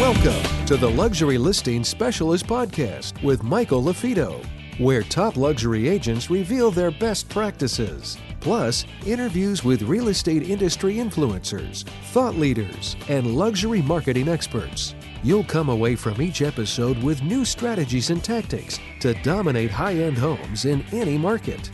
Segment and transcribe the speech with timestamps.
[0.00, 4.44] Welcome to the Luxury Listing Specialist Podcast with Michael LaFido,
[4.78, 11.84] where top luxury agents reveal their best practices, plus interviews with real estate industry influencers,
[12.12, 14.94] thought leaders, and luxury marketing experts.
[15.22, 20.18] You'll come away from each episode with new strategies and tactics to dominate high end
[20.18, 21.70] homes in any market.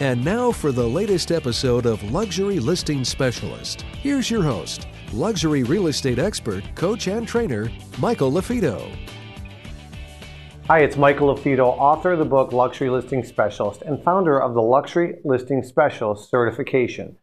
[0.00, 3.82] And now for the latest episode of Luxury Listing Specialist.
[4.02, 8.92] Here's your host, luxury real estate expert, coach, and trainer, Michael LaFido.
[10.66, 14.62] Hi, it's Michael LaFido, author of the book Luxury Listing Specialist and founder of the
[14.62, 17.16] Luxury Listing Specialist certification.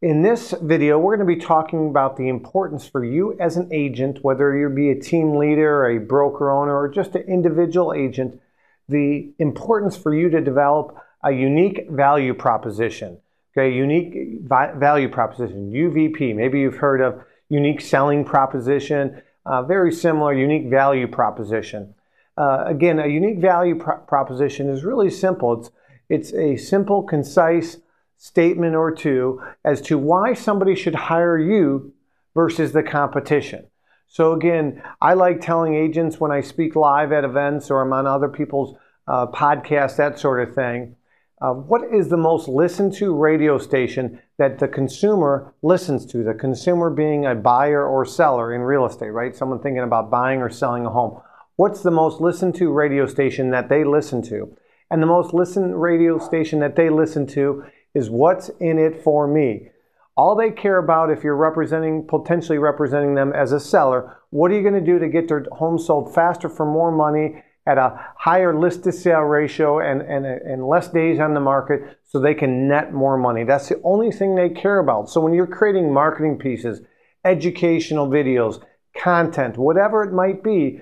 [0.00, 3.68] In this video, we're going to be talking about the importance for you as an
[3.72, 8.40] agent, whether you be a team leader, a broker owner, or just an individual agent,
[8.88, 13.18] the importance for you to develop a unique value proposition.
[13.56, 16.34] Okay, unique value proposition, UVP.
[16.34, 21.94] Maybe you've heard of unique selling proposition, uh, very similar, unique value proposition.
[22.38, 25.60] Uh, again, a unique value pro- proposition is really simple.
[25.60, 25.70] It's,
[26.08, 27.76] it's a simple, concise
[28.16, 31.92] statement or two as to why somebody should hire you
[32.34, 33.66] versus the competition.
[34.08, 38.06] So, again, I like telling agents when I speak live at events or I'm on
[38.06, 40.96] other people's uh, podcasts, that sort of thing
[41.42, 46.22] uh, what is the most listened to radio station that the consumer listens to?
[46.22, 49.34] The consumer being a buyer or seller in real estate, right?
[49.34, 51.20] Someone thinking about buying or selling a home.
[51.56, 54.56] What's the most listened to radio station that they listen to?
[54.88, 59.26] And the most listened radio station that they listen to is What's in It for
[59.26, 59.68] Me.
[60.16, 64.54] All they care about if you're representing, potentially representing them as a seller, what are
[64.54, 68.12] you going to do to get their home sold faster for more money at a
[68.16, 72.34] higher list to sale ratio and, and, and less days on the market so they
[72.34, 73.44] can net more money.
[73.44, 75.08] That's the only thing they care about.
[75.08, 76.80] So when you're creating marketing pieces,
[77.24, 78.62] educational videos,
[78.96, 80.80] content, whatever it might be,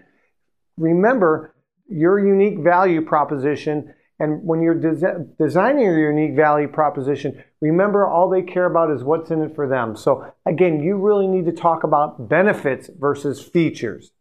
[0.78, 1.54] remember
[1.88, 3.94] your unique value proposition.
[4.18, 9.04] And when you're des- designing your unique value proposition, remember all they care about is
[9.04, 9.96] what's in it for them.
[9.96, 14.12] So again, you really need to talk about benefits versus features.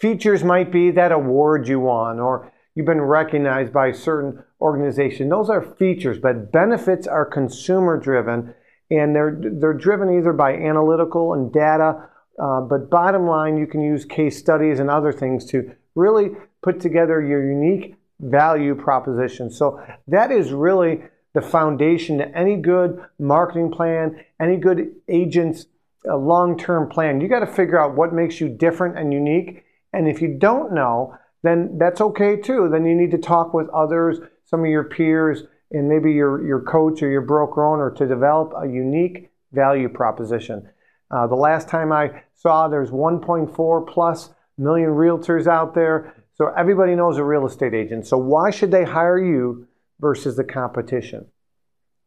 [0.00, 5.28] Features might be that award you won or you've been recognized by a certain organization.
[5.28, 8.54] Those are features, but benefits are consumer driven
[8.90, 12.08] and they're, they're driven either by analytical and data.
[12.42, 16.30] Uh, but bottom line, you can use case studies and other things to really
[16.62, 19.50] put together your unique value proposition.
[19.50, 21.02] So that is really
[21.34, 25.66] the foundation to any good marketing plan, any good agent's
[26.08, 27.20] uh, long term plan.
[27.20, 30.72] You got to figure out what makes you different and unique and if you don't
[30.72, 32.68] know, then that's okay too.
[32.70, 36.60] Then you need to talk with others, some of your peers, and maybe your, your
[36.60, 40.68] coach or your broker owner to develop a unique value proposition.
[41.10, 46.14] Uh, the last time I saw there's 1.4 plus million realtors out there.
[46.34, 48.06] So everybody knows a real estate agent.
[48.06, 49.66] So why should they hire you
[49.98, 51.26] versus the competition?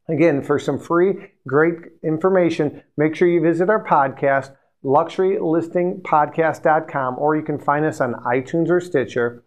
[0.10, 4.52] Again, for some free, great information, make sure you visit our podcast
[4.84, 9.44] luxurylistingpodcast.com, or you can find us on iTunes or Stitcher.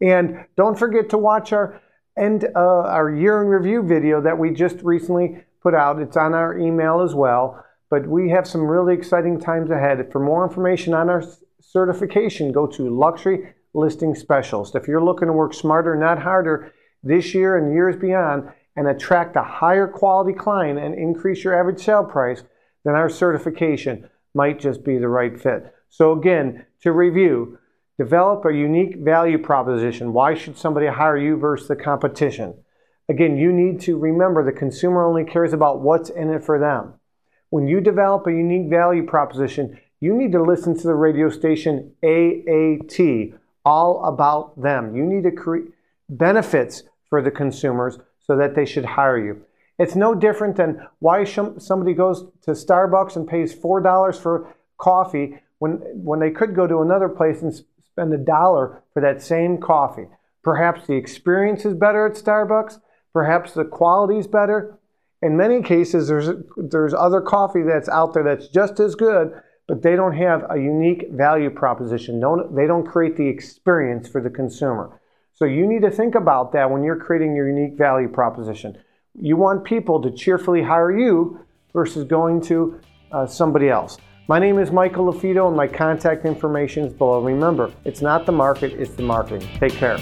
[0.00, 1.80] And don't forget to watch our
[2.18, 6.00] end uh, our year in review video that we just recently put out.
[6.00, 7.64] It's on our email as well.
[7.90, 10.12] But we have some really exciting times ahead.
[10.12, 11.24] For more information on our
[11.60, 14.76] certification, go to Luxury Listing Specialist.
[14.76, 16.72] If you're looking to work smarter, not harder,
[17.02, 21.82] this year and years beyond, and attract a higher quality client and increase your average
[21.82, 22.44] sale price,
[22.84, 25.74] then our certification might just be the right fit.
[25.88, 27.58] So, again, to review,
[27.98, 30.12] develop a unique value proposition.
[30.12, 32.54] Why should somebody hire you versus the competition?
[33.08, 36.94] Again, you need to remember the consumer only cares about what's in it for them.
[37.50, 41.92] When you develop a unique value proposition, you need to listen to the radio station
[42.04, 44.94] AAT, all about them.
[44.94, 45.66] You need to create
[46.08, 49.44] benefits for the consumers so that they should hire you.
[49.80, 55.76] It's no different than why somebody goes to Starbucks and pays $4 for coffee when,
[55.94, 57.54] when they could go to another place and
[57.90, 60.04] spend a dollar for that same coffee.
[60.44, 62.78] Perhaps the experience is better at Starbucks,
[63.14, 64.78] perhaps the quality is better.
[65.22, 66.28] In many cases, there's,
[66.58, 69.32] there's other coffee that's out there that's just as good,
[69.66, 72.20] but they don't have a unique value proposition.
[72.20, 75.00] Don't, they don't create the experience for the consumer.
[75.32, 78.76] So you need to think about that when you're creating your unique value proposition.
[79.14, 81.40] You want people to cheerfully hire you
[81.72, 82.80] versus going to
[83.10, 83.98] uh, somebody else.
[84.28, 87.20] My name is Michael LaFido, and my contact information is below.
[87.20, 89.48] Remember, it's not the market, it's the marketing.
[89.58, 89.98] Take care.